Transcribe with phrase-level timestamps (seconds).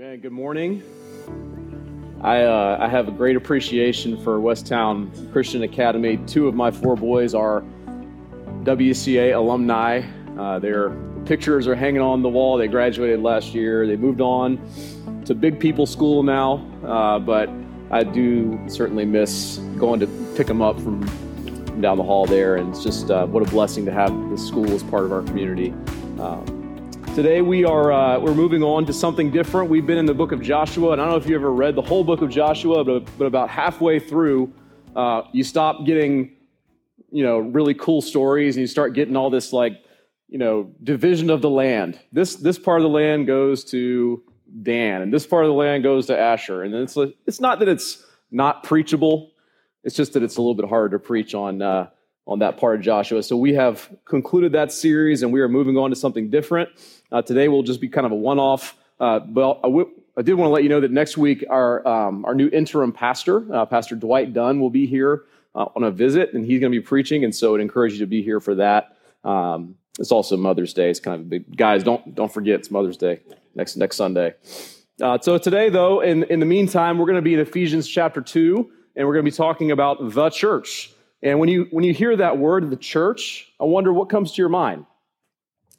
[0.00, 0.20] Amen.
[0.20, 0.80] Good morning.
[2.22, 6.18] I, uh, I have a great appreciation for Westtown Christian Academy.
[6.18, 7.64] Two of my four boys are
[8.62, 10.02] WCA alumni.
[10.38, 10.90] Uh, their
[11.24, 12.56] pictures are hanging on the wall.
[12.58, 13.88] They graduated last year.
[13.88, 14.60] They moved on
[15.24, 17.50] to Big People School now, uh, but
[17.90, 20.06] I do certainly miss going to
[20.36, 21.00] pick them up from
[21.80, 22.54] down the hall there.
[22.54, 25.22] And it's just uh, what a blessing to have this school as part of our
[25.22, 25.70] community.
[26.20, 26.57] Um,
[27.18, 29.68] Today we are uh, we're moving on to something different.
[29.68, 31.74] We've been in the book of Joshua, and I don't know if you ever read
[31.74, 34.52] the whole book of Joshua, but, but about halfway through,
[34.94, 36.36] uh, you stop getting
[37.10, 39.82] you know really cool stories, and you start getting all this like
[40.28, 41.98] you know division of the land.
[42.12, 44.22] This this part of the land goes to
[44.62, 47.68] Dan, and this part of the land goes to Asher, and it's it's not that
[47.68, 48.00] it's
[48.30, 49.32] not preachable.
[49.82, 51.62] It's just that it's a little bit harder to preach on.
[51.62, 51.88] Uh,
[52.28, 53.22] on that part of Joshua.
[53.22, 56.68] So we have concluded that series and we are moving on to something different.
[57.10, 58.76] Uh, today will just be kind of a one off.
[59.00, 61.86] Uh, but I, w- I did want to let you know that next week our,
[61.86, 65.90] um, our new interim pastor, uh, Pastor Dwight Dunn, will be here uh, on a
[65.90, 67.24] visit and he's going to be preaching.
[67.24, 68.96] And so I'd encourage you to be here for that.
[69.24, 70.90] Um, it's also Mother's Day.
[70.90, 73.20] It's kind of big, guys, don't, don't forget it's Mother's Day
[73.54, 74.34] next, next Sunday.
[75.00, 78.20] Uh, so today, though, in, in the meantime, we're going to be in Ephesians chapter
[78.20, 80.92] 2, and we're going to be talking about the church.
[81.22, 84.42] And when you, when you hear that word, the church, I wonder what comes to
[84.42, 84.86] your mind.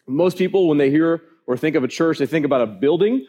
[0.09, 3.25] Most people, when they hear or think of a church, they think about a building,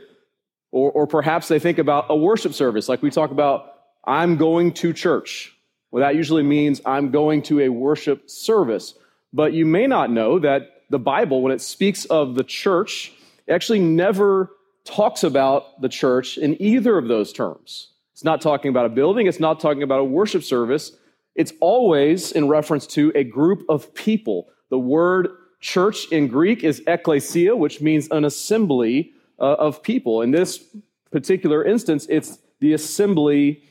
[0.73, 4.73] or, or perhaps they think about a worship service, like we talk about, I'm going
[4.75, 5.55] to church.
[5.91, 8.95] Well, that usually means I'm going to a worship service.
[9.33, 13.13] But you may not know that the Bible, when it speaks of the church,
[13.49, 14.51] actually never
[14.85, 17.89] talks about the church in either of those terms.
[18.13, 20.93] It's not talking about a building, it's not talking about a worship service.
[21.37, 24.49] It's always in reference to a group of people.
[24.69, 25.29] The word
[25.61, 30.23] church in Greek is ekklesia, which means an assembly uh, of people.
[30.23, 30.65] In this
[31.11, 33.63] particular instance, it's the assembly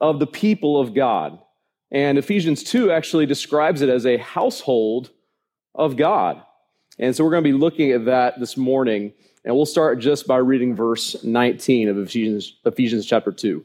[0.00, 1.38] of the people of God.
[1.90, 5.10] And Ephesians 2 actually describes it as a household
[5.74, 6.42] of God.
[6.98, 9.12] And so we're going to be looking at that this morning.
[9.44, 13.64] And we'll start just by reading verse 19 of Ephesians, Ephesians chapter 2.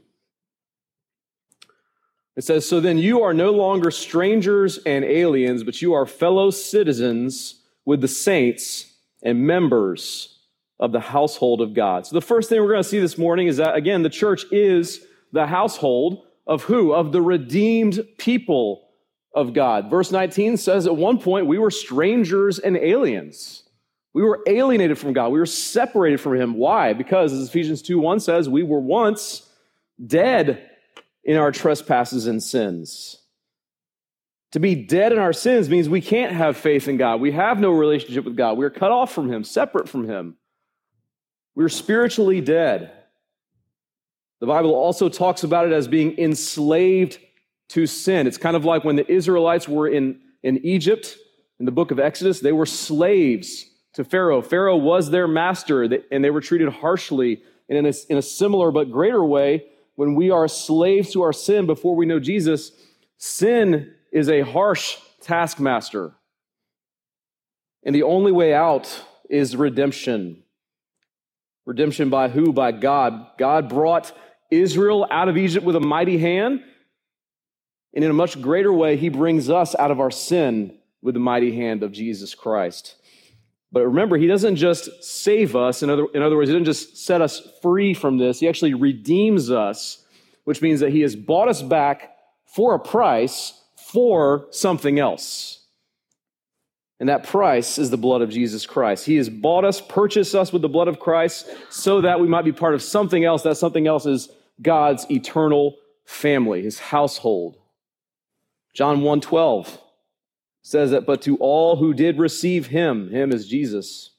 [2.36, 6.52] It says, So then you are no longer strangers and aliens, but you are fellow
[6.52, 8.94] citizens with the saints
[9.24, 10.40] and members
[10.80, 12.08] of the household of God.
[12.08, 14.46] So the first thing we're going to see this morning is that, again, the church
[14.52, 16.94] is the household of who?
[16.94, 18.90] Of the redeemed people
[19.34, 19.90] of God.
[19.90, 23.64] Verse 19 says at one point we were strangers and aliens.
[24.14, 25.30] We were alienated from God.
[25.30, 26.56] We were separated from Him.
[26.56, 26.94] Why?
[26.94, 29.48] Because, as Ephesians 2 1 says, we were once
[30.06, 30.70] dead
[31.24, 33.21] in our trespasses and sins.
[34.52, 37.22] To be dead in our sins means we can't have faith in God.
[37.22, 38.58] We have no relationship with God.
[38.58, 40.36] We are cut off from Him, separate from Him.
[41.56, 42.92] We're spiritually dead.
[44.42, 47.20] The Bible also talks about it as being enslaved
[47.70, 48.28] to sin.
[48.28, 51.18] It's kind of like when the Israelites were in, in Egypt
[51.60, 54.42] in the book of Exodus, they were slaves to Pharaoh.
[54.42, 57.42] Pharaoh was their master, and they were treated harshly.
[57.70, 61.32] And in a, in a similar but greater way, when we are slaves to our
[61.32, 62.72] sin before we know Jesus,
[63.18, 66.14] sin is a harsh taskmaster.
[67.84, 70.44] And the only way out is redemption.
[71.66, 72.52] Redemption by who?
[72.54, 73.28] By God.
[73.38, 74.12] God brought
[74.52, 76.62] Israel out of Egypt with a mighty hand.
[77.94, 81.20] And in a much greater way, he brings us out of our sin with the
[81.20, 82.96] mighty hand of Jesus Christ.
[83.72, 85.82] But remember, he doesn't just save us.
[85.82, 88.40] In other, in other words, he doesn't just set us free from this.
[88.40, 90.06] He actually redeems us,
[90.44, 93.61] which means that he has bought us back for a price
[93.92, 95.60] for something else.
[97.00, 99.06] And that price is the blood of Jesus Christ.
[99.06, 102.46] He has bought us, purchased us with the blood of Christ so that we might
[102.46, 103.42] be part of something else.
[103.42, 104.30] That something else is
[104.62, 107.58] God's eternal family, his household.
[108.74, 109.80] John 1:12
[110.62, 114.12] says that but to all who did receive him, him is Jesus,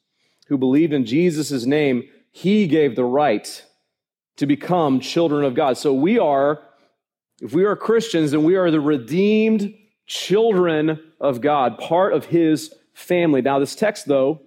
[0.49, 3.65] who believed in Jesus' name, he gave the right
[4.37, 5.77] to become children of God.
[5.77, 6.61] So we are
[7.43, 9.75] if we are Christians, then we are the redeemed
[10.07, 13.43] children of God, part of his family.
[13.43, 14.43] Now, this text, though,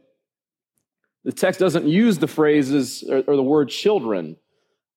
[1.26, 4.38] the text doesn't use the phrases or, or the word children,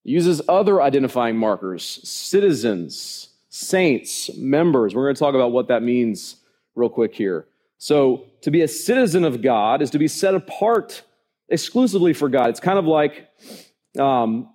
[0.04, 4.94] it uses other identifying markers citizens, saints, members.
[4.94, 6.36] We're going to talk about what that means
[6.76, 7.46] real quick here.
[7.78, 11.02] So, to be a citizen of God is to be set apart
[11.48, 12.50] exclusively for God.
[12.50, 13.28] It's kind of like,
[13.98, 14.50] um,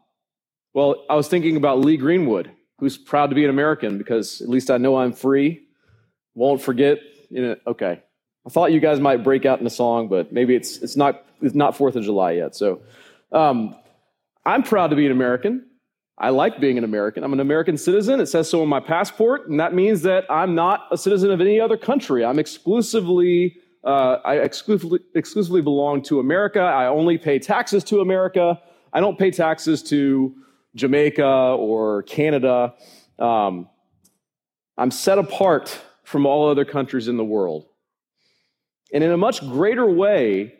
[0.73, 2.49] well, I was thinking about Lee Greenwood
[2.83, 5.65] who's proud to be an American because at least I know I'm free.
[6.35, 6.99] Won't forget.
[7.29, 8.03] You know, okay.
[8.45, 11.25] I thought you guys might break out in a song, but maybe it's it's not
[11.41, 12.55] it's not Fourth of July yet.
[12.55, 12.81] So,
[13.31, 13.73] um,
[14.45, 15.65] I'm proud to be an American.
[16.17, 17.23] I like being an American.
[17.23, 18.19] I'm an American citizen.
[18.19, 21.39] It says so on my passport, and that means that I'm not a citizen of
[21.39, 22.25] any other country.
[22.25, 26.59] I'm exclusively, uh, I exclusively, exclusively belong to America.
[26.59, 28.61] I only pay taxes to America.
[28.91, 30.35] I don't pay taxes to
[30.75, 32.73] Jamaica or Canada.
[33.19, 33.69] Um,
[34.77, 37.65] I'm set apart from all other countries in the world.
[38.91, 40.53] And in a much greater way,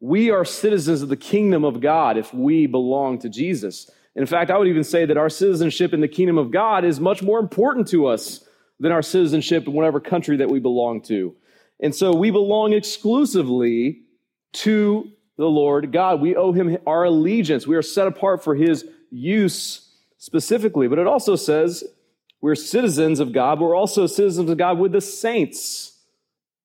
[0.00, 3.90] we are citizens of the kingdom of God if we belong to Jesus.
[4.16, 7.00] In fact, I would even say that our citizenship in the kingdom of God is
[7.00, 8.46] much more important to us
[8.80, 11.34] than our citizenship in whatever country that we belong to.
[11.80, 14.02] And so we belong exclusively
[14.54, 16.20] to the Lord God.
[16.20, 17.66] We owe him our allegiance.
[17.66, 18.84] We are set apart for his
[19.14, 19.88] use
[20.18, 20.88] specifically.
[20.88, 21.84] But it also says
[22.40, 25.98] we're citizens of God, but we're also citizens of God with the saints,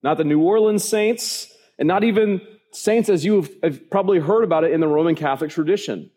[0.03, 2.41] not the New Orleans saints, and not even
[2.71, 6.09] saints as you have probably heard about it in the Roman Catholic tradition.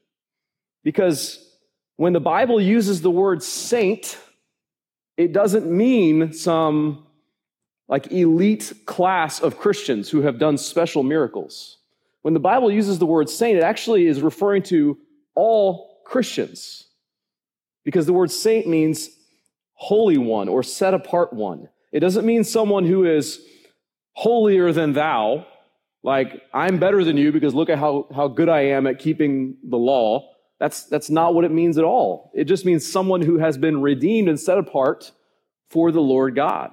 [0.82, 1.48] Because
[1.96, 4.18] when the Bible uses the word saint,
[5.16, 7.06] it doesn't mean some
[7.88, 11.78] like elite class of Christians who have done special miracles.
[12.22, 14.98] When the Bible uses the word saint, it actually is referring to
[15.34, 16.88] all Christians.
[17.84, 19.08] Because the word saint means
[19.72, 21.70] holy one or set apart one.
[21.90, 23.40] It doesn't mean someone who is
[24.12, 25.46] holier than thou,
[26.02, 29.56] like I'm better than you because look at how, how good I am at keeping
[29.64, 30.28] the law.
[30.60, 32.30] That's, that's not what it means at all.
[32.34, 35.12] It just means someone who has been redeemed and set apart
[35.70, 36.72] for the Lord God.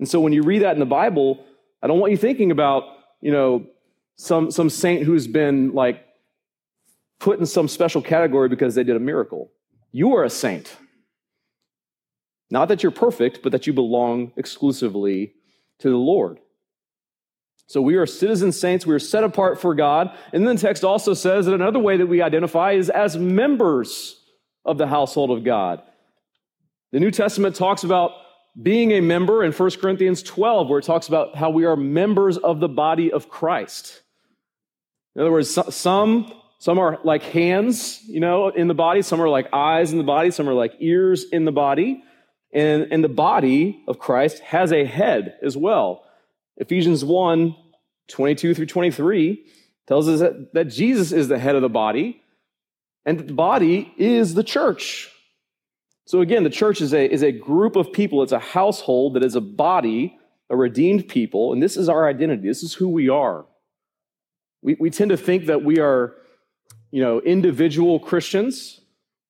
[0.00, 1.44] And so when you read that in the Bible,
[1.80, 2.82] I don't want you thinking about,
[3.20, 3.66] you know,
[4.16, 6.04] some, some saint who's been like
[7.22, 9.52] put in some special category because they did a miracle.
[9.92, 10.76] You are a saint.
[12.50, 15.34] Not that you're perfect, but that you belong exclusively
[15.78, 16.38] to the Lord.
[17.66, 18.84] So we are citizen saints.
[18.84, 20.14] We are set apart for God.
[20.32, 24.20] And then the text also says that another way that we identify is as members
[24.64, 25.80] of the household of God.
[26.90, 28.10] The New Testament talks about
[28.60, 32.36] being a member in 1 Corinthians 12, where it talks about how we are members
[32.36, 34.02] of the body of Christ.
[35.14, 36.30] In other words, some,
[36.62, 40.04] some are like hands, you know, in the body, some are like eyes in the
[40.04, 42.04] body, some are like ears in the body.
[42.52, 46.04] And, and the body of Christ has a head as well.
[46.58, 47.56] Ephesians 1
[48.08, 49.44] 22 through 23
[49.88, 52.22] tells us that, that Jesus is the head of the body,
[53.04, 55.10] and the body is the church.
[56.06, 59.24] So again, the church is a, is a group of people, it's a household that
[59.24, 60.16] is a body,
[60.48, 62.46] a redeemed people, and this is our identity.
[62.46, 63.46] This is who we are.
[64.62, 66.14] We, we tend to think that we are,
[66.92, 68.80] you know, individual Christians,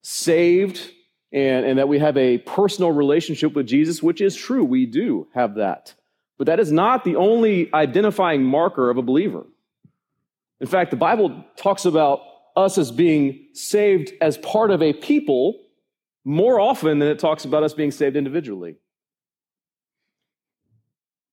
[0.02, 0.90] saved,
[1.32, 4.64] and, and that we have a personal relationship with Jesus, which is true.
[4.64, 5.94] We do have that.
[6.36, 9.46] But that is not the only identifying marker of a believer.
[10.60, 12.20] In fact, the Bible talks about
[12.56, 15.58] us as being saved as part of a people
[16.24, 18.76] more often than it talks about us being saved individually.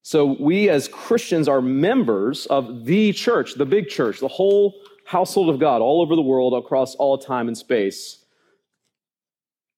[0.02, 4.74] So, we as Christians are members of the church, the big church, the whole
[5.10, 8.24] household of God all over the world, across all time and space.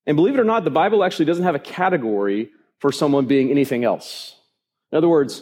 [0.06, 2.50] And believe it or not, the Bible actually doesn't have a category
[2.80, 4.36] for someone being anything else.
[4.92, 5.40] In other words,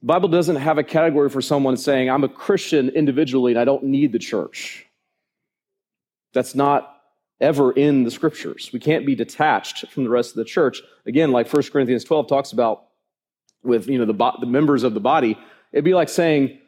[0.00, 3.66] the Bible doesn't have a category for someone saying, I'm a Christian individually and I
[3.66, 4.86] don't need the church.
[6.32, 6.96] That's not
[7.38, 8.70] ever in the scriptures.
[8.72, 10.80] We can't be detached from the rest of the church.
[11.04, 12.84] Again, like 1 Corinthians 12 talks about
[13.62, 15.38] with you know the, the members of the body,
[15.70, 16.60] it'd be like saying,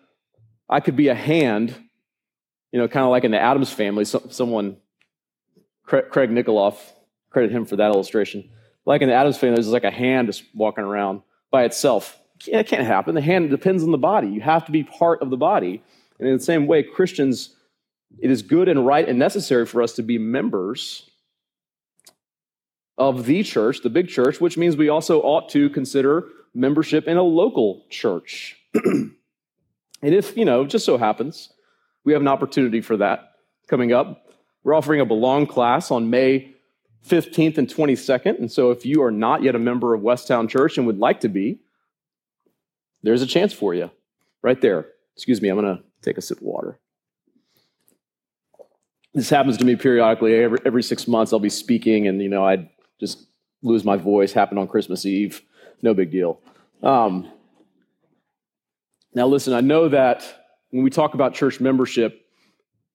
[0.68, 1.74] I could be a hand,
[2.72, 4.04] you know, kind of like in the Addams Family.
[4.04, 4.76] So, someone,
[5.84, 6.76] Craig Nikoloff,
[7.30, 8.48] credit him for that illustration.
[8.84, 12.18] Like in the Addams Family, there's like a hand just walking around by itself.
[12.46, 13.14] It can't happen.
[13.14, 14.28] The hand depends on the body.
[14.28, 15.82] You have to be part of the body.
[16.18, 17.54] And in the same way, Christians,
[18.18, 21.08] it is good and right and necessary for us to be members
[22.96, 27.16] of the church, the big church, which means we also ought to consider membership in
[27.16, 28.56] a local church.
[28.74, 29.14] and
[30.02, 31.50] if, you know, just so happens,
[32.10, 33.36] we have an opportunity for that
[33.68, 34.26] coming up.
[34.64, 36.56] We're offering a belong class on May
[37.06, 38.36] 15th and 22nd.
[38.36, 41.20] And so if you are not yet a member of Westtown Church and would like
[41.20, 41.60] to be,
[43.04, 43.92] there's a chance for you
[44.42, 44.88] right there.
[45.14, 46.80] Excuse me, I'm going to take a sip of water.
[49.14, 50.34] This happens to me periodically.
[50.34, 53.24] Every, every six months, I'll be speaking, and you know, I just
[53.62, 54.32] lose my voice.
[54.32, 55.42] Happened on Christmas Eve.
[55.80, 56.40] No big deal.
[56.82, 57.30] Um,
[59.14, 59.52] now, listen.
[59.52, 60.39] I know that
[60.70, 62.26] when we talk about church membership,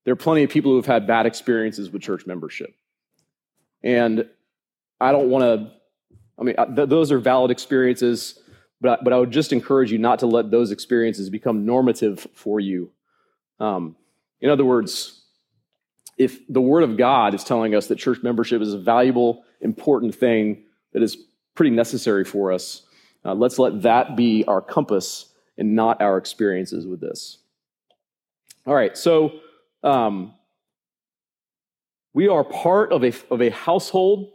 [0.03, 2.73] there are plenty of people who have had bad experiences with church membership.
[3.83, 4.27] And
[4.99, 5.71] I don't want to,
[6.39, 8.39] I mean, th- those are valid experiences,
[8.81, 12.27] but I, but I would just encourage you not to let those experiences become normative
[12.33, 12.91] for you.
[13.59, 13.95] Um,
[14.41, 15.23] in other words,
[16.17, 20.15] if the Word of God is telling us that church membership is a valuable, important
[20.15, 20.63] thing
[20.93, 21.17] that is
[21.55, 22.83] pretty necessary for us,
[23.25, 27.39] uh, let's let that be our compass and not our experiences with this.
[28.67, 29.39] All right, so
[29.83, 30.33] um,
[32.13, 34.31] we are part of a, of a household,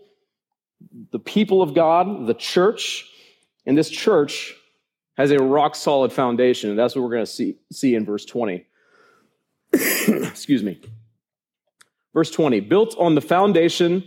[1.11, 3.09] the people of God, the church,
[3.67, 4.55] and this church
[5.17, 8.25] has a rock solid foundation, and that's what we're going to see, see in verse
[8.25, 8.65] 20.
[9.73, 10.81] Excuse me.
[12.15, 14.05] Verse 20 built on the foundation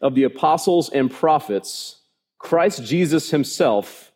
[0.00, 2.00] of the apostles and prophets,
[2.38, 4.12] Christ Jesus himself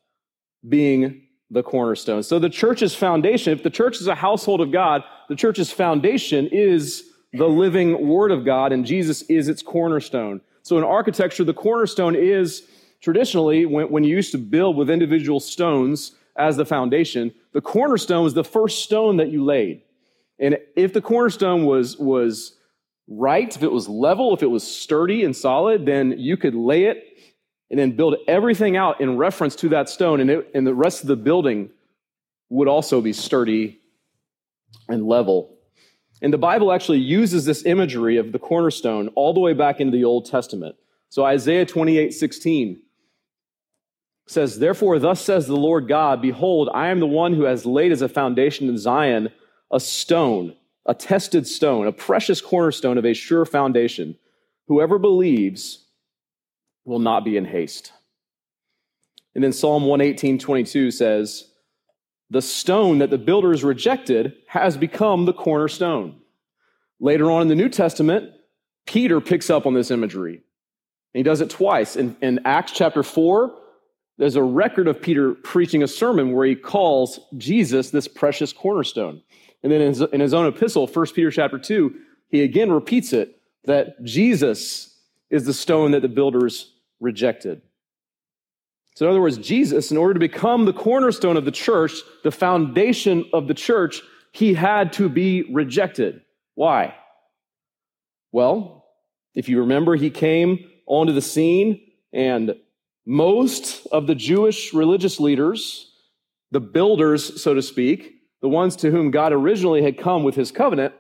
[0.67, 2.23] being the cornerstone.
[2.23, 6.49] So the church's foundation, if the church is a household of God, the church's foundation
[6.49, 10.41] is the living word of God, and Jesus is its cornerstone.
[10.65, 12.65] So in architecture, the cornerstone is
[13.01, 18.25] traditionally, when, when you used to build with individual stones as the foundation, the cornerstone
[18.25, 19.83] was the first stone that you laid.
[20.41, 22.57] And if the cornerstone was, was
[23.07, 26.87] right, if it was level, if it was sturdy and solid, then you could lay
[26.87, 27.05] it
[27.71, 31.03] and then build everything out in reference to that stone, and, it, and the rest
[31.03, 31.71] of the building
[32.49, 33.80] would also be sturdy
[34.89, 35.57] and level.
[36.23, 39.97] And the Bible actually uses this imagery of the cornerstone all the way back into
[39.97, 40.77] the Old Testament.
[41.09, 42.83] So Isaiah 28 16
[44.27, 47.91] says, Therefore, thus says the Lord God, Behold, I am the one who has laid
[47.91, 49.31] as a foundation in Zion
[49.73, 50.55] a stone,
[50.87, 54.17] a tested stone, a precious cornerstone of a sure foundation.
[54.69, 55.87] Whoever believes
[56.85, 57.93] will not be in haste.
[59.35, 61.50] And then Psalm 118, 22 says,
[62.31, 66.21] The stone that the builders rejected has become the cornerstone.
[67.01, 68.31] Later on in the New Testament,
[68.87, 70.35] Peter picks up on this imagery.
[70.35, 71.97] And he does it twice.
[71.97, 73.53] In, in Acts chapter 4,
[74.19, 79.23] there's a record of Peter preaching a sermon where he calls Jesus this precious cornerstone.
[79.63, 81.95] And then in his, in his own epistle, 1 Peter chapter 2,
[82.29, 84.99] he again repeats it that Jesus
[85.31, 87.63] is the stone that the builders rejected.
[88.95, 91.93] So, in other words, Jesus, in order to become the cornerstone of the church,
[92.23, 96.23] the foundation of the church, he had to be rejected.
[96.55, 96.95] Why?
[98.33, 98.85] Well,
[99.35, 101.81] if you remember, he came onto the scene,
[102.13, 102.55] and
[103.07, 105.93] most of the Jewish religious leaders,
[106.51, 110.51] the builders, so to speak, the ones to whom God originally had come with his
[110.51, 110.95] covenant,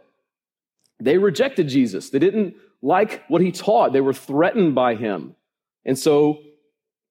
[1.00, 2.10] they rejected Jesus.
[2.10, 5.34] They didn't like what he taught, they were threatened by him.
[5.84, 6.42] And so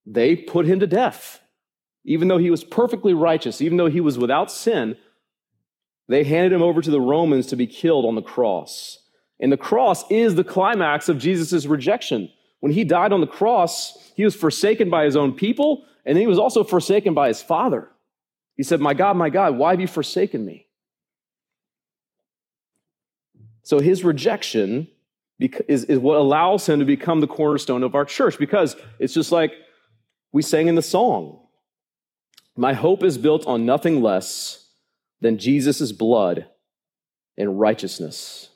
[0.10, 1.40] they put him to death.
[2.04, 4.98] Even though he was perfectly righteous, even though he was without sin,
[6.08, 8.98] they handed him over to the Romans to be killed on the cross.
[9.40, 12.30] And the cross is the climax of Jesus' rejection.
[12.60, 16.28] When he died on the cross, he was forsaken by his own people, and he
[16.28, 17.88] was also forsaken by his Father.
[18.58, 20.66] He said, My God, my God, why have you forsaken me?
[23.62, 24.88] So his rejection
[25.40, 29.32] is, is what allows him to become the cornerstone of our church because it's just
[29.32, 29.54] like
[30.32, 31.40] we sang in the song
[32.56, 34.70] My hope is built on nothing less
[35.22, 36.48] than Jesus' blood
[37.38, 38.50] and righteousness.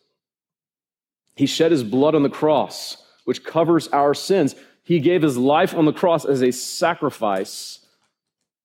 [1.35, 4.55] He shed his blood on the cross, which covers our sins.
[4.83, 7.85] He gave his life on the cross as a sacrifice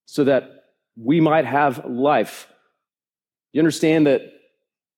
[0.04, 0.64] so that
[0.96, 2.48] we might have life.
[3.52, 4.22] You understand that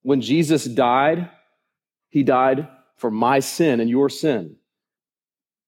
[0.02, 1.31] when Jesus died,
[2.09, 4.57] he died for my sin and your sin.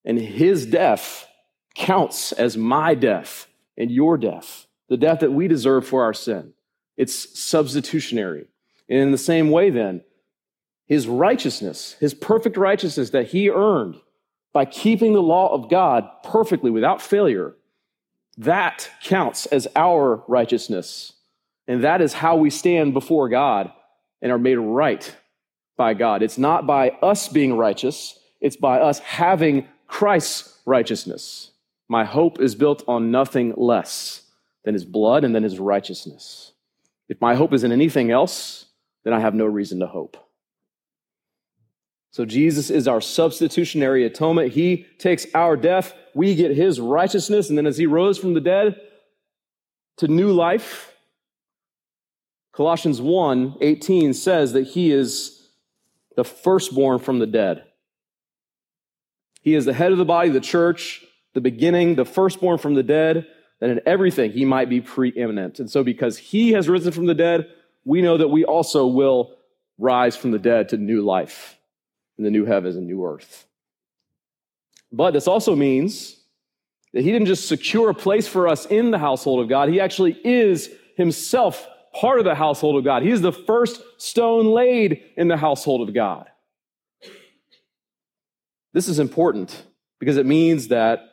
[0.05, 1.27] And his death
[1.75, 6.53] counts as my death and your death, the death that we deserve for our sin.
[6.97, 8.47] It's substitutionary.
[8.89, 10.03] And in the same way, then,
[10.87, 13.97] his righteousness, his perfect righteousness that he earned
[14.53, 17.55] by keeping the law of God perfectly without failure,
[18.37, 21.15] that counts as our righteousness.
[21.67, 23.73] And that is how we stand before God
[24.21, 25.17] and are made right
[25.77, 26.23] by God.
[26.23, 31.52] It's not by us being righteous, it's by us having Christ's righteousness.
[31.93, 34.23] My hope is built on nothing less
[34.65, 36.53] than his blood and then his righteousness.
[37.11, 38.65] If my hope is in anything else,
[39.05, 40.17] then I have no reason to hope.
[42.11, 44.55] So Jesus is our substitutionary atonement.
[44.55, 48.41] He takes our death, we get his righteousness, and then as he rose from the
[48.41, 48.81] dead
[49.99, 50.95] to new life,
[52.55, 55.47] Colossians 1 18 says that he is
[56.17, 57.65] the firstborn from the dead.
[59.43, 62.83] He is the head of the body, the church, the beginning, the firstborn from the
[62.83, 63.27] dead,
[63.61, 65.61] that in everything he might be preeminent.
[65.61, 67.49] And so, because he has risen from the dead,
[67.85, 69.37] we know that we also will
[69.79, 71.59] rise from the dead to new life
[72.19, 73.47] in the new heavens and new earth.
[74.93, 76.17] But this also means
[76.93, 79.81] that he didn't just secure a place for us in the household of God, he
[79.81, 83.03] actually is himself part of the household of God.
[83.03, 86.29] He's the first stone laid in the household of God.
[88.73, 89.65] This is important
[89.99, 91.12] because it means that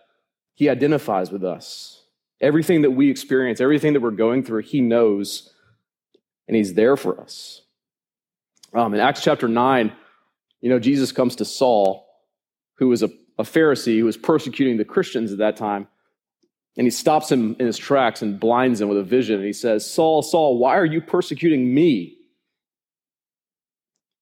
[0.60, 2.04] he identifies with us.
[2.42, 5.54] Everything that we experience, everything that we're going through, he knows
[6.50, 7.62] and he's there for us.
[8.74, 9.94] Um, in Acts chapter 9,
[10.60, 12.06] you know, Jesus comes to Saul,
[12.76, 15.88] who was a, a Pharisee who was persecuting the Christians at that time.
[16.76, 19.38] And he stops him in his tracks and blinds him with a vision.
[19.38, 22.18] And he says, Saul, Saul, why are you persecuting me?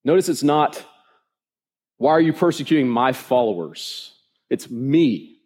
[0.03, 0.85] Notice it's not,
[1.97, 4.13] why are you persecuting my followers?
[4.51, 5.36] It's me,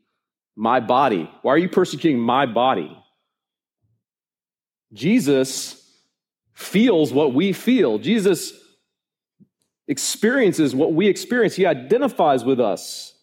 [0.55, 1.29] my body.
[1.41, 2.97] Why are you persecuting my body?
[4.93, 5.77] Jesus
[6.53, 7.97] feels what we feel.
[7.97, 8.53] Jesus
[9.87, 11.55] experiences what we experience.
[11.55, 13.13] He identifies with us.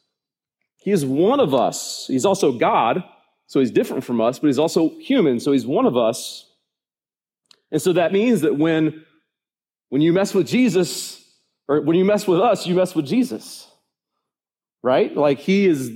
[0.76, 2.06] He is one of us.
[2.08, 3.04] He's also God,
[3.46, 6.50] so he's different from us, but he's also human, so he's one of us.
[7.70, 9.04] And so that means that when,
[9.90, 11.22] when you mess with Jesus,
[11.68, 13.66] or when you mess with us, you mess with Jesus.
[14.82, 15.14] Right?
[15.14, 15.90] Like he is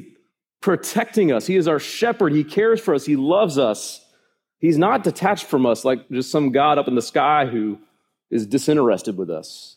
[0.62, 1.46] protecting us.
[1.46, 2.32] He is our shepherd.
[2.32, 3.04] He cares for us.
[3.04, 4.06] He loves us.
[4.58, 7.78] He's not detached from us like just some God up in the sky who
[8.30, 9.76] is disinterested with us.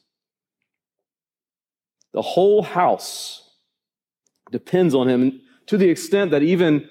[2.14, 3.50] The whole house
[4.52, 6.88] depends on him to the extent that even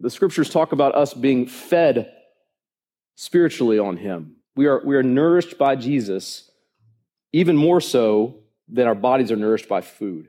[0.00, 2.12] the scriptures talk about us being fed
[3.14, 4.36] spiritually on him.
[4.56, 6.50] We are, we are nourished by Jesus,
[7.32, 10.28] even more so than our bodies are nourished by food.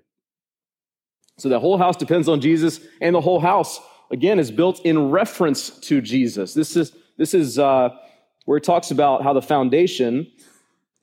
[1.38, 3.80] So the whole house depends on Jesus, and the whole house
[4.12, 6.54] again, is built in reference to Jesus.
[6.54, 7.90] This is, this is uh,
[8.46, 10.32] where it talks about how the foundation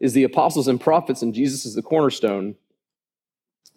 [0.01, 2.57] is the apostles and prophets, and Jesus is the cornerstone.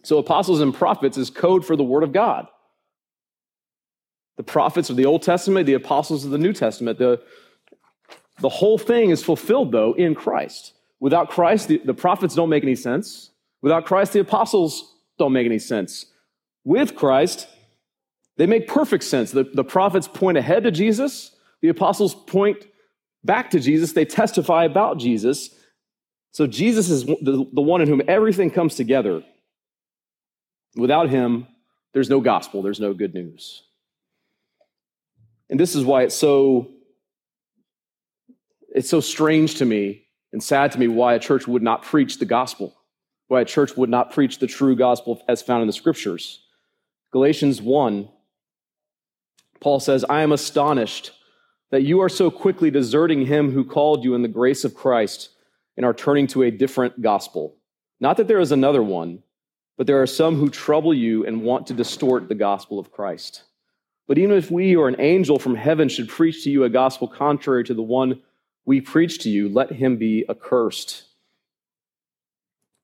[0.03, 2.47] So, apostles and prophets is code for the Word of God.
[4.37, 6.99] The prophets of the Old Testament, the apostles of the New Testament.
[6.99, 7.21] The,
[8.39, 10.73] the whole thing is fulfilled, though, in Christ.
[10.99, 13.31] Without Christ, the, the prophets don't make any sense.
[13.61, 16.07] Without Christ, the apostles don't make any sense.
[16.65, 17.47] With Christ,
[18.37, 19.31] they make perfect sense.
[19.31, 22.65] The, the prophets point ahead to Jesus, the apostles point
[23.23, 25.51] back to Jesus, they testify about Jesus.
[26.31, 29.23] So Jesus is the, the one in whom everything comes together.
[30.75, 31.47] Without him,
[31.93, 33.63] there's no gospel, there's no good news.
[35.49, 36.71] And this is why it's so
[38.73, 42.19] it's so strange to me and sad to me why a church would not preach
[42.19, 42.75] the gospel,
[43.27, 46.44] why a church would not preach the true gospel as found in the scriptures.
[47.15, 48.09] Galatians 1
[49.61, 51.13] Paul says, I am astonished
[51.71, 55.29] that you are so quickly deserting him who called you in the grace of Christ
[55.77, 57.55] and are turning to a different gospel.
[58.01, 59.23] Not that there is another one,
[59.77, 63.43] but there are some who trouble you and want to distort the gospel of Christ.
[64.09, 67.07] But even if we or an angel from heaven should preach to you a gospel
[67.07, 68.23] contrary to the one
[68.65, 71.03] we preach to you, let him be accursed.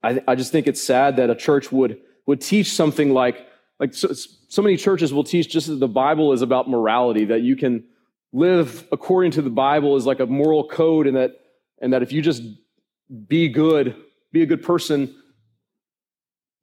[0.01, 3.49] I, I just think it's sad that a church would, would teach something like,
[3.81, 7.41] like so, so many churches will teach just that the Bible is about morality, that
[7.41, 7.83] you can
[8.31, 11.31] live according to the Bible is like a moral code, and that
[11.81, 12.43] and that if you just
[13.27, 13.95] be good,
[14.31, 15.13] be a good person,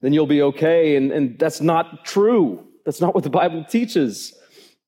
[0.00, 0.94] then you'll be okay.
[0.94, 2.64] And, and that's not true.
[2.85, 4.33] That's not what the Bible teaches.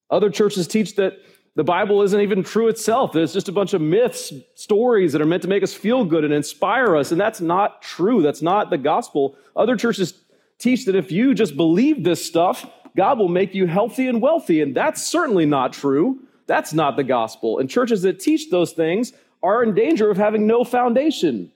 [0.08, 1.14] Other churches teach that
[1.56, 3.16] the Bible isn't even true itself.
[3.16, 6.24] It's just a bunch of myths, stories that are meant to make us feel good
[6.24, 7.10] and inspire us.
[7.10, 8.22] And that's not true.
[8.22, 9.36] That's not the gospel.
[9.56, 10.14] Other churches
[10.60, 14.60] teach that if you just believe this stuff, God will make you healthy and wealthy.
[14.60, 16.20] And that's certainly not true.
[16.46, 17.58] That's not the gospel.
[17.58, 21.50] And churches that teach those things are in danger of having no foundation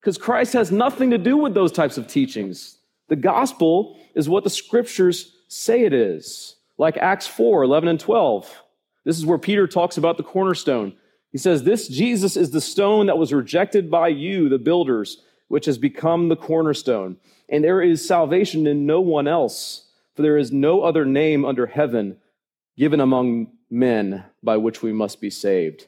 [0.00, 2.78] because Christ has nothing to do with those types of teachings.
[3.08, 8.62] The gospel is what the scriptures say it is, like Acts 4 11 and 12.
[9.04, 10.94] This is where Peter talks about the cornerstone.
[11.32, 15.66] He says, This Jesus is the stone that was rejected by you, the builders, which
[15.66, 17.16] has become the cornerstone.
[17.48, 19.88] And there is salvation in no one else.
[20.14, 22.16] For there is no other name under heaven
[22.76, 25.86] given among men by which we must be saved.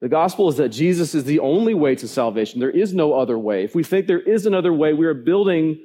[0.00, 2.60] The gospel is that Jesus is the only way to salvation.
[2.60, 3.64] There is no other way.
[3.64, 5.80] If we think there is another way, we are building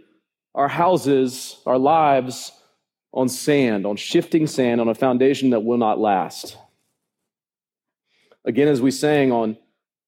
[0.54, 2.52] our houses, our lives
[3.12, 6.58] on sand, on shifting sand, on a foundation that will not last.
[8.46, 9.58] Again, as we sang on,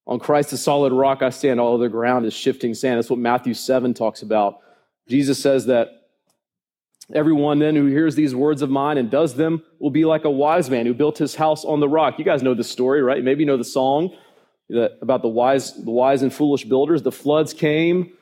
[0.05, 2.97] on Christ, the solid rock I stand, all other ground is shifting sand.
[2.97, 4.59] That's what Matthew 7 talks about.
[5.07, 6.05] Jesus says that
[7.13, 10.29] Everyone then who hears these words of mine and does them will be like a
[10.29, 12.17] wise man who built his house on the rock.
[12.17, 13.23] You guys know the story, right?
[13.23, 14.15] Maybe you know the song
[15.01, 17.03] about the wise, the wise and foolish builders.
[17.03, 18.13] The floods came,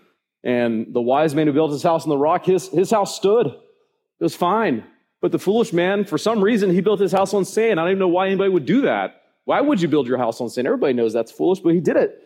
[0.44, 3.48] and the wise man who built his house on the rock, his, his house stood.
[3.48, 4.84] It was fine.
[5.22, 7.80] But the foolish man, for some reason, he built his house on sand.
[7.80, 9.22] I don't even know why anybody would do that.
[9.46, 10.68] Why would you build your house on sand?
[10.68, 12.20] Everybody knows that's foolish, but he did it.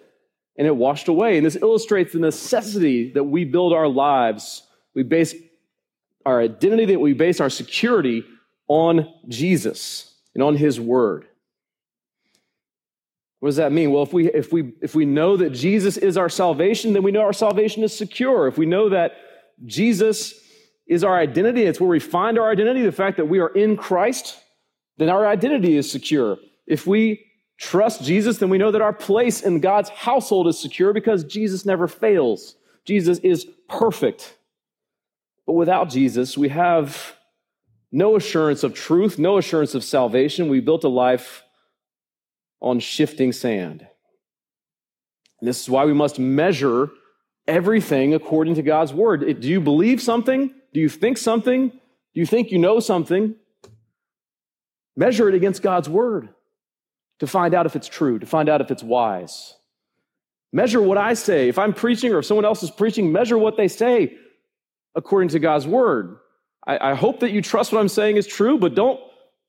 [0.58, 1.38] And it washed away.
[1.38, 4.64] And this illustrates the necessity that we build our lives.
[4.96, 5.36] We base
[6.26, 8.26] our identity, that we base our security
[8.68, 11.26] on Jesus and on his word.
[13.40, 13.92] What does that mean?
[13.92, 17.12] Well, if we, if, we, if we know that Jesus is our salvation, then we
[17.12, 18.48] know our salvation is secure.
[18.48, 19.14] If we know that
[19.66, 20.34] Jesus
[20.88, 23.78] is our identity, it's where we find our identity, the fact that we are in
[23.78, 24.38] Christ,
[24.98, 26.38] then our identity is secure.
[26.66, 27.27] If we
[27.58, 31.66] trust Jesus, then we know that our place in God's household is secure because Jesus
[31.66, 32.56] never fails.
[32.86, 34.38] Jesus is perfect.
[35.46, 37.16] But without Jesus, we have
[37.92, 40.50] no assurance of truth, no assurance of salvation.
[40.50, 41.44] We built a life
[42.60, 43.88] on shifting sand.
[45.40, 46.90] And this is why we must measure
[47.48, 49.40] everything according to God's word.
[49.40, 50.54] Do you believe something?
[50.74, 51.70] Do you think something?
[51.70, 53.36] Do you think you know something?
[54.96, 56.30] Measure it against God's word
[57.20, 59.56] to find out if it's true, to find out if it's wise.
[60.54, 61.50] Measure what I say.
[61.50, 64.16] If I'm preaching or if someone else is preaching, measure what they say
[64.96, 66.18] according to God's word.
[66.66, 69.00] I, I hope that you trust what I'm saying is true, but don't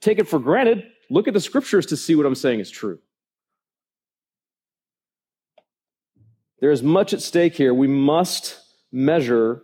[0.01, 0.85] take it for granted.
[1.11, 2.99] Look at the scriptures to see what I'm saying is true.
[6.61, 7.73] There is much at stake here.
[7.73, 8.59] We must
[8.91, 9.63] measure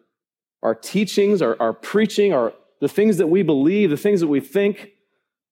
[0.63, 4.41] our teachings, our, our preaching, our, the things that we believe, the things that we
[4.41, 4.91] think.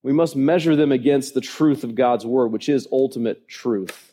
[0.03, 4.13] We must measure them against the truth of God's word, which is ultimate truth.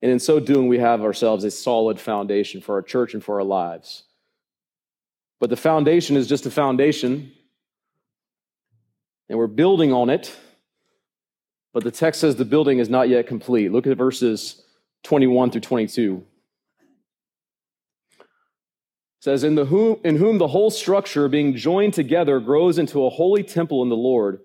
[0.00, 3.36] And in so doing, we have ourselves a solid foundation for our church and for
[3.36, 4.04] our lives.
[5.38, 7.32] But the foundation is just a foundation
[9.28, 10.36] and we're building on it.
[11.72, 13.72] But the text says the building is not yet complete.
[13.72, 14.62] Look at verses
[15.04, 16.22] 21 through 22.
[19.22, 23.08] Says, in, the whom, in whom the whole structure, being joined together, grows into a
[23.08, 24.40] holy temple in the Lord.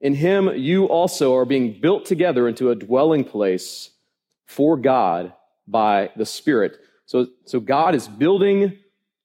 [0.00, 3.90] In him you also are being built together into a dwelling place
[4.46, 5.34] for God
[5.68, 6.78] by the Spirit.
[7.04, 8.78] So, so God is building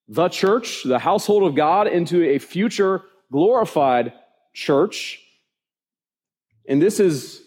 [0.10, 4.12] the church, the household of God, into a future glorified
[4.54, 5.22] church.
[6.68, 7.42] And this is,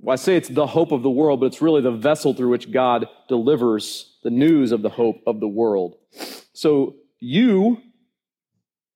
[0.00, 2.50] well, I say it's the hope of the world, but it's really the vessel through
[2.50, 5.96] which God delivers the news of the hope of the world.
[6.52, 7.80] So you,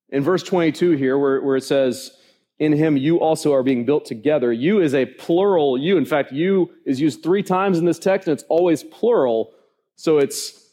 [0.09, 2.11] in verse 22 here, where, where it says,
[2.59, 4.51] in him you also are being built together.
[4.51, 5.97] You is a plural you.
[5.97, 9.53] In fact, you is used three times in this text, and it's always plural.
[9.95, 10.69] So it's,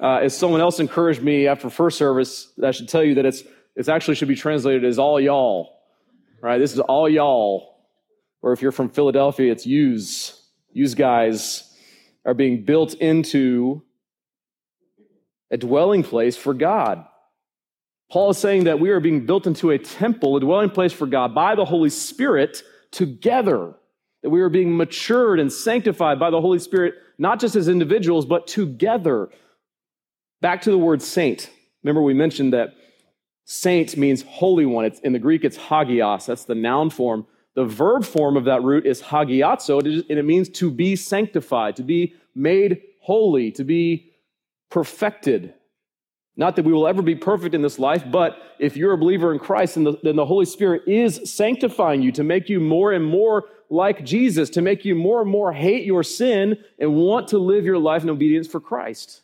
[0.00, 3.42] uh, as someone else encouraged me after first service, I should tell you that it's
[3.76, 5.80] it actually should be translated as all y'all,
[6.40, 6.58] right?
[6.58, 7.74] This is all y'all.
[8.40, 10.48] Or if you're from Philadelphia, it's yous.
[10.72, 11.74] Yous guys
[12.24, 13.82] are being built into
[15.50, 17.04] a dwelling place for God.
[18.10, 21.06] Paul is saying that we are being built into a temple, a dwelling place for
[21.06, 23.74] God by the Holy Spirit together.
[24.22, 28.24] That we are being matured and sanctified by the Holy Spirit, not just as individuals,
[28.24, 29.28] but together.
[30.40, 31.50] Back to the word saint.
[31.82, 32.74] Remember, we mentioned that
[33.44, 34.84] Saint means holy one.
[34.84, 36.26] It's, in the Greek, it's hagios.
[36.26, 37.26] That's the noun form.
[37.54, 41.82] The verb form of that root is hagiazo, and it means to be sanctified, to
[41.82, 44.12] be made holy, to be
[44.74, 45.54] perfected.
[46.36, 49.32] Not that we will ever be perfect in this life, but if you're a believer
[49.32, 52.90] in Christ, then the, then the Holy Spirit is sanctifying you to make you more
[52.90, 57.28] and more like Jesus, to make you more and more hate your sin and want
[57.28, 59.22] to live your life in obedience for Christ.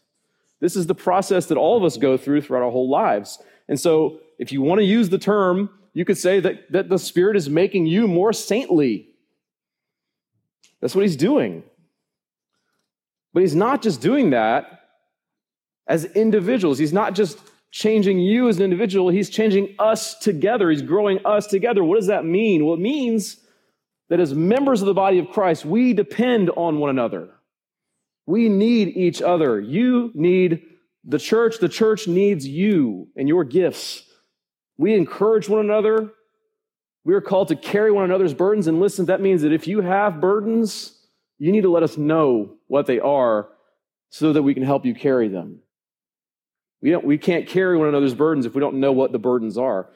[0.61, 3.43] This is the process that all of us go through throughout our whole lives.
[3.69, 6.99] And so, if you want to use the term, you could say that, that the
[6.99, 9.09] Spirit is making you more saintly.
[10.81, 11.65] That's what He's doing.
[13.33, 14.80] But He's not just doing that
[15.91, 17.39] as individuals, He's not just
[17.73, 20.71] changing you as an individual, He's changing us together.
[20.71, 21.83] He's growing us together.
[21.83, 22.65] What does that mean?
[22.65, 23.39] Well, it means
[24.09, 27.31] that as members of the body of Christ, we depend on one another.
[28.25, 29.61] We need each other.
[29.61, 30.63] You need
[31.05, 34.05] the church, the church needs you and your gifts.
[34.79, 36.13] We encourage one another.
[37.05, 38.69] We are called to carry one another's burdens.
[38.69, 40.97] And listen, that means that if you have burdens,
[41.39, 43.49] you need to let us know what they are
[44.11, 45.61] so that we can help you carry them.
[46.83, 49.59] We, don't, we can't carry one another's burdens if we don't know what the burdens
[49.59, 49.89] are.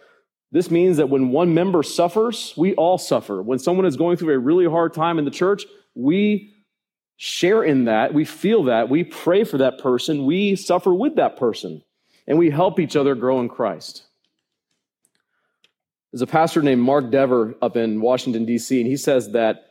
[0.52, 3.42] This means that when one member suffers, we all suffer.
[3.42, 6.54] When someone is going through a really hard time in the church, we
[7.16, 11.36] share in that, we feel that, we pray for that person, we suffer with that
[11.36, 11.82] person,
[12.26, 14.04] and we help each other grow in Christ.
[16.12, 19.66] There's a pastor named Mark Dever up in Washington, D.C., and he says that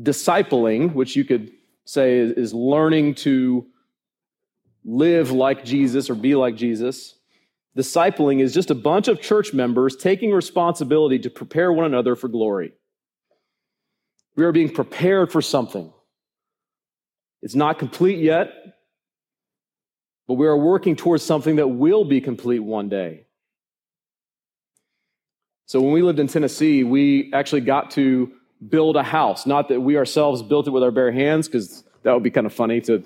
[0.00, 1.50] discipling, which you could
[1.84, 3.66] say is learning to
[4.84, 7.14] live like Jesus or be like Jesus,
[7.76, 12.28] discipling is just a bunch of church members taking responsibility to prepare one another for
[12.28, 12.72] glory.
[14.36, 15.92] We are being prepared for something.
[17.42, 18.52] It's not complete yet,
[20.26, 23.26] but we are working towards something that will be complete one day.
[25.66, 28.32] So when we lived in Tennessee, we actually got to
[28.68, 29.46] build a house.
[29.46, 32.46] Not that we ourselves built it with our bare hands, because that would be kind
[32.46, 33.04] of funny to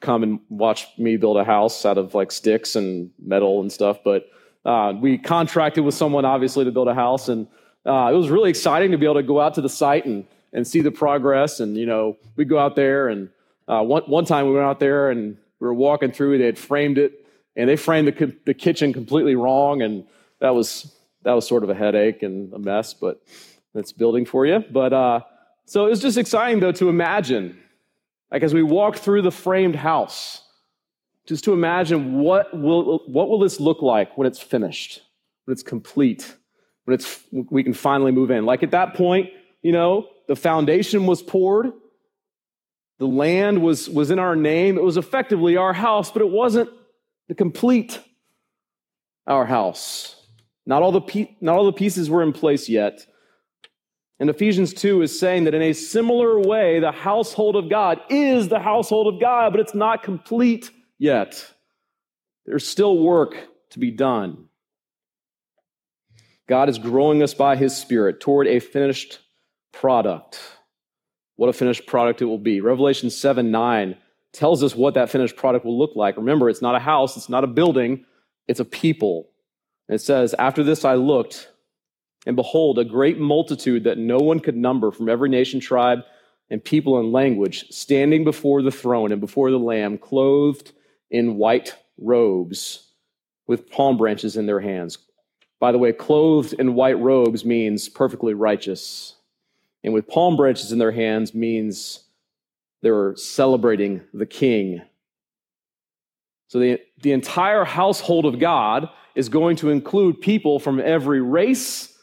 [0.00, 3.98] come and watch me build a house out of like sticks and metal and stuff.
[4.04, 4.28] But
[4.64, 7.46] uh, we contracted with someone, obviously, to build a house, and
[7.84, 10.26] uh, it was really exciting to be able to go out to the site and
[10.52, 11.60] and see the progress.
[11.60, 13.30] And you know, we go out there, and
[13.68, 16.38] uh, one one time we went out there and we were walking through.
[16.38, 20.04] They had framed it, and they framed the the kitchen completely wrong, and
[20.40, 22.94] that was that was sort of a headache and a mess.
[22.94, 23.22] But
[23.74, 24.64] that's building for you.
[24.70, 25.20] But uh,
[25.66, 27.58] so it was just exciting though to imagine,
[28.30, 30.42] like as we walk through the framed house,
[31.26, 35.02] just to imagine what will what will this look like when it's finished,
[35.44, 36.36] when it's complete,
[36.84, 38.46] when it's we can finally move in.
[38.46, 39.30] Like at that point,
[39.62, 41.72] you know, the foundation was poured,
[42.98, 44.78] the land was was in our name.
[44.78, 46.70] It was effectively our house, but it wasn't
[47.28, 48.00] the complete
[49.26, 50.14] our house.
[50.64, 53.06] Not all the not all the pieces were in place yet.
[54.18, 58.48] And Ephesians 2 is saying that in a similar way, the household of God is
[58.48, 61.52] the household of God, but it's not complete yet.
[62.46, 63.36] There's still work
[63.70, 64.46] to be done.
[66.48, 69.18] God is growing us by his Spirit toward a finished
[69.72, 70.40] product.
[71.34, 72.60] What a finished product it will be.
[72.60, 73.96] Revelation 7 9
[74.32, 76.16] tells us what that finished product will look like.
[76.16, 78.04] Remember, it's not a house, it's not a building,
[78.48, 79.28] it's a people.
[79.88, 81.50] And it says, After this I looked
[82.26, 86.00] and behold, a great multitude that no one could number from every nation, tribe,
[86.50, 90.72] and people and language, standing before the throne and before the Lamb, clothed
[91.10, 92.90] in white robes
[93.46, 94.98] with palm branches in their hands.
[95.60, 99.14] By the way, clothed in white robes means perfectly righteous.
[99.84, 102.04] And with palm branches in their hands means
[102.82, 104.82] they're celebrating the king.
[106.48, 111.95] So the, the entire household of God is going to include people from every race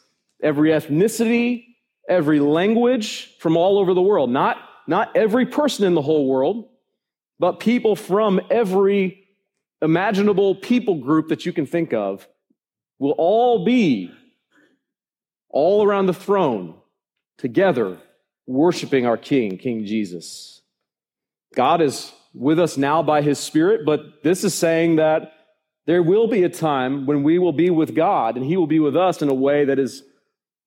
[0.44, 1.64] every ethnicity,
[2.08, 4.30] every language from all over the world.
[4.30, 6.68] Not, not every person in the whole world,
[7.38, 9.26] but people from every
[9.82, 12.28] imaginable people group that you can think of
[12.98, 14.12] will all be
[15.48, 16.74] all around the throne
[17.38, 17.98] together
[18.46, 20.60] worshiping our King, King Jesus.
[21.54, 25.32] God is with us now by his Spirit, but this is saying that
[25.86, 28.80] there will be a time when we will be with God and he will be
[28.80, 30.02] with us in a way that is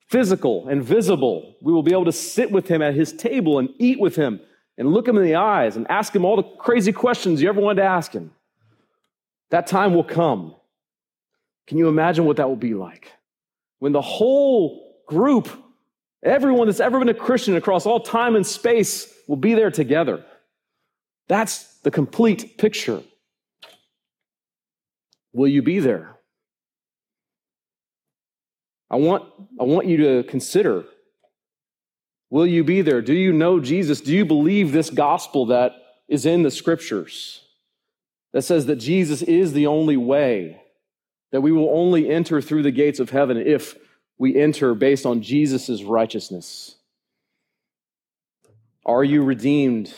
[0.08, 1.56] physical and visible.
[1.62, 4.40] We will be able to sit with him at his table and eat with him
[4.78, 7.60] and look him in the eyes and ask him all the crazy questions you ever
[7.60, 8.32] wanted to ask him.
[9.50, 10.56] That time will come.
[11.68, 13.12] Can you imagine what that will be like?
[13.80, 15.50] When the whole group,
[16.24, 20.24] everyone that's ever been a Christian across all time and space, will be there together.
[21.28, 23.04] That's the complete picture.
[25.34, 26.17] Will you be there?
[28.90, 29.24] I want,
[29.60, 30.86] I want you to consider
[32.30, 33.02] will you be there?
[33.02, 34.02] Do you know Jesus?
[34.02, 35.72] Do you believe this gospel that
[36.10, 37.42] is in the scriptures
[38.34, 40.62] that says that Jesus is the only way,
[41.32, 43.76] that we will only enter through the gates of heaven if
[44.18, 46.76] we enter based on Jesus' righteousness?
[48.86, 49.94] Are you redeemed?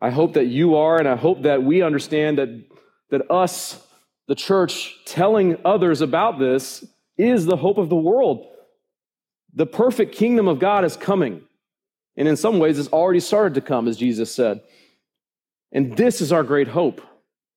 [0.00, 2.64] I hope that you are, and I hope that we understand that,
[3.10, 3.83] that us
[4.26, 6.84] the church telling others about this
[7.16, 8.46] is the hope of the world.
[9.54, 11.42] The perfect kingdom of God is coming.
[12.16, 14.60] And in some ways, it's already started to come, as Jesus said.
[15.72, 17.00] And this is our great hope.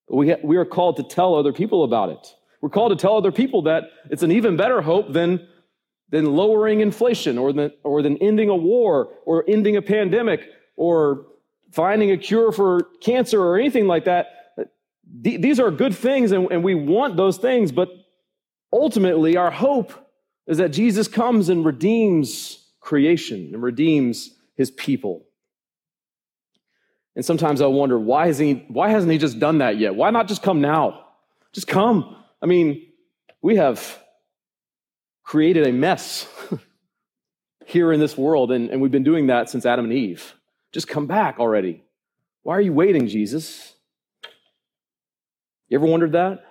[0.09, 2.35] We, we are called to tell other people about it.
[2.61, 5.47] We're called to tell other people that it's an even better hope than,
[6.09, 10.41] than lowering inflation or than, or than ending a war or ending a pandemic
[10.75, 11.27] or
[11.71, 14.36] finding a cure for cancer or anything like that
[15.09, 17.89] these are good things and, we want those things, but
[18.71, 19.93] ultimately our hope
[20.45, 25.25] is that Jesus comes and redeems creation and redeems his people.
[27.15, 29.95] And sometimes I wonder, why, is he, why hasn't he just done that yet?
[29.95, 31.05] Why not just come now?
[31.51, 32.15] Just come.
[32.41, 32.85] I mean,
[33.41, 33.99] we have
[35.23, 36.27] created a mess
[37.65, 40.35] here in this world, and, and we've been doing that since Adam and Eve.
[40.71, 41.83] Just come back already.
[42.43, 43.73] Why are you waiting, Jesus?
[45.69, 46.43] You ever wondered that?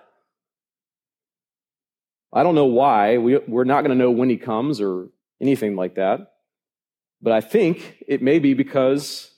[2.33, 3.19] I don't know why.
[3.19, 5.09] We, we're not going to know when he comes or
[5.41, 6.33] anything like that.
[7.23, 9.31] But I think it may be because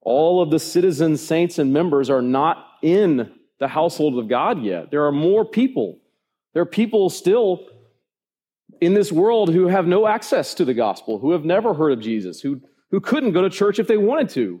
[0.00, 4.90] all of the citizens, saints, and members are not in the household of God yet.
[4.90, 5.98] There are more people.
[6.54, 7.66] There are people still
[8.80, 12.00] in this world who have no access to the gospel, who have never heard of
[12.00, 12.60] Jesus, who,
[12.90, 14.60] who couldn't go to church if they wanted to.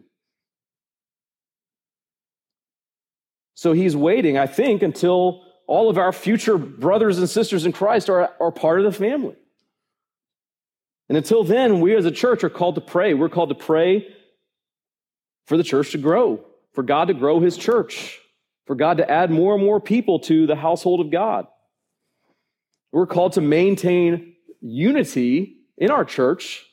[3.60, 8.08] So he's waiting, I think, until all of our future brothers and sisters in Christ
[8.08, 9.36] are, are part of the family.
[11.10, 13.12] And until then, we as a church are called to pray.
[13.12, 14.16] We're called to pray
[15.44, 16.42] for the church to grow,
[16.72, 18.18] for God to grow his church,
[18.64, 21.46] for God to add more and more people to the household of God.
[22.92, 26.64] We're called to maintain unity in our church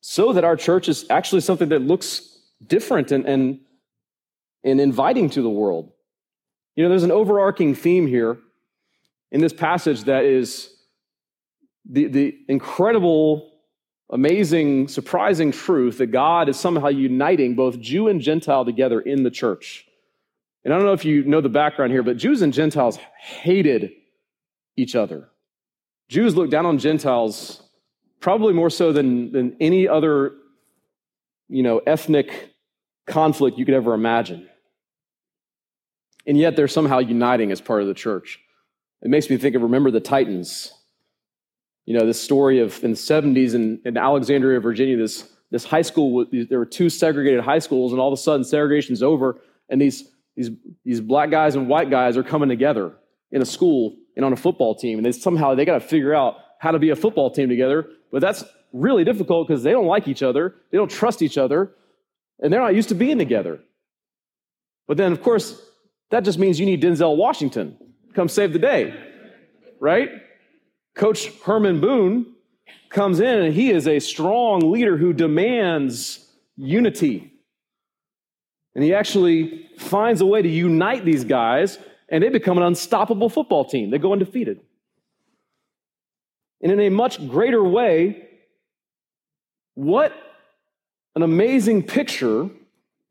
[0.00, 3.60] so that our church is actually something that looks different and, and,
[4.64, 5.92] and inviting to the world.
[6.76, 8.38] You know, there's an overarching theme here
[9.30, 10.74] in this passage that is
[11.88, 13.52] the, the incredible,
[14.10, 19.30] amazing, surprising truth that God is somehow uniting both Jew and Gentile together in the
[19.30, 19.86] church.
[20.64, 23.92] And I don't know if you know the background here, but Jews and Gentiles hated
[24.76, 25.28] each other.
[26.08, 27.62] Jews looked down on Gentiles
[28.20, 30.34] probably more so than, than any other
[31.50, 32.49] you know, ethnic
[33.10, 34.48] conflict you could ever imagine
[36.26, 38.38] and yet they're somehow uniting as part of the church.
[39.02, 40.72] It makes me think of remember the Titans.
[41.86, 45.82] You know, this story of in the 70s in, in Alexandria, Virginia, this, this high
[45.82, 49.80] school, there were two segregated high schools, and all of a sudden segregation's over, and
[49.80, 50.50] these, these,
[50.84, 52.94] these black guys and white guys are coming together
[53.32, 56.14] in a school and on a football team, and they somehow they got to figure
[56.14, 59.86] out how to be a football team together, but that's really difficult because they don't
[59.86, 61.72] like each other, they don't trust each other,
[62.40, 63.60] and they're not used to being together.
[64.88, 65.60] But then, of course,
[66.10, 67.76] that just means you need Denzel Washington.
[68.14, 68.94] Come save the day,
[69.78, 70.10] right?
[70.94, 72.34] Coach Herman Boone
[72.88, 76.26] comes in and he is a strong leader who demands
[76.56, 77.32] unity.
[78.74, 83.28] And he actually finds a way to unite these guys, and they become an unstoppable
[83.28, 83.90] football team.
[83.90, 84.60] They go undefeated.
[86.62, 88.28] And in a much greater way,
[89.74, 90.12] what
[91.14, 92.48] an amazing picture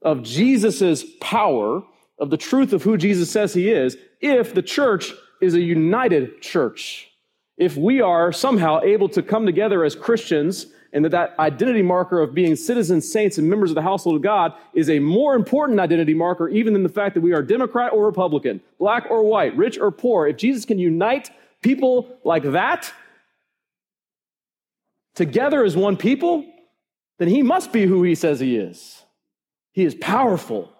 [0.01, 1.83] of Jesus' power
[2.17, 6.41] of the truth of who Jesus says he is if the church is a united
[6.41, 7.11] church.
[7.57, 12.19] If we are somehow able to come together as Christians and that that identity marker
[12.19, 15.79] of being citizens, saints, and members of the household of God is a more important
[15.79, 19.55] identity marker even than the fact that we are Democrat or Republican, black or white,
[19.55, 20.27] rich or poor.
[20.27, 21.29] If Jesus can unite
[21.61, 22.91] people like that
[25.15, 26.45] together as one people,
[27.19, 29.03] then he must be who he says he is.
[29.73, 30.71] He is powerful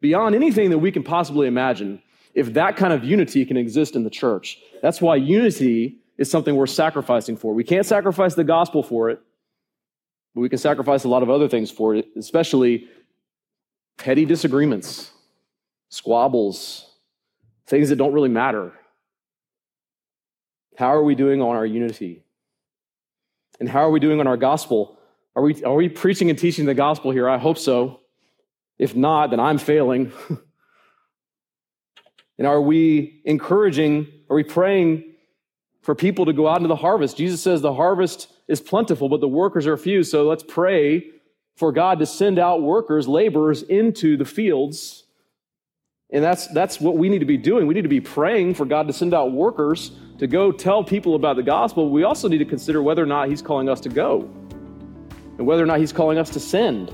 [0.00, 2.00] beyond anything that we can possibly imagine
[2.34, 4.58] if that kind of unity can exist in the church.
[4.80, 7.54] That's why unity is something we're sacrificing for.
[7.54, 9.20] We can't sacrifice the gospel for it,
[10.34, 12.88] but we can sacrifice a lot of other things for it, especially
[13.96, 15.10] petty disagreements,
[15.88, 16.90] squabbles,
[17.66, 18.72] things that don't really matter.
[20.76, 22.24] How are we doing on our unity?
[23.58, 24.97] And how are we doing on our gospel?
[25.38, 27.28] Are we, are we preaching and teaching the gospel here?
[27.28, 28.00] I hope so.
[28.76, 30.10] If not, then I'm failing.
[32.38, 35.14] and are we encouraging, are we praying
[35.82, 37.16] for people to go out into the harvest?
[37.16, 40.02] Jesus says the harvest is plentiful, but the workers are few.
[40.02, 41.08] So let's pray
[41.54, 45.04] for God to send out workers, laborers into the fields.
[46.10, 47.68] And that's, that's what we need to be doing.
[47.68, 51.14] We need to be praying for God to send out workers to go tell people
[51.14, 51.90] about the gospel.
[51.90, 54.28] We also need to consider whether or not He's calling us to go
[55.38, 56.92] and whether or not He's calling us to send.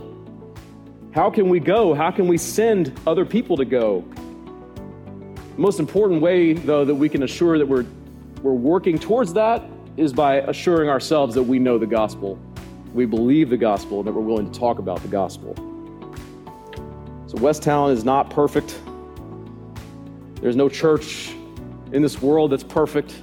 [1.13, 1.95] How can we go?
[1.95, 4.05] How can we send other people to go?
[5.55, 7.87] The most important way, though, that we can assure that we're,
[8.43, 9.63] we're working towards that
[9.97, 12.39] is by assuring ourselves that we know the gospel,
[12.93, 15.55] we believe the gospel, and that we're willing to talk about the gospel.
[17.29, 18.79] So, West Town is not perfect.
[20.41, 21.33] There's no church
[21.93, 23.15] in this world that's perfect.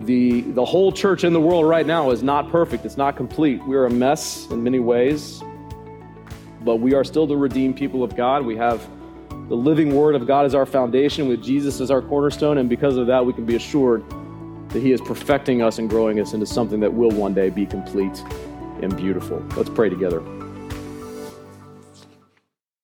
[0.00, 3.64] The, the whole church in the world right now is not perfect, it's not complete.
[3.66, 5.42] We're a mess in many ways
[6.68, 8.44] but we are still the redeemed people of God.
[8.44, 8.86] We have
[9.48, 12.96] the living word of God as our foundation, with Jesus as our cornerstone, and because
[12.96, 14.04] of that, we can be assured
[14.70, 17.64] that He is perfecting us and growing us into something that will one day be
[17.64, 18.22] complete
[18.82, 19.42] and beautiful.
[19.56, 20.37] Let's pray together.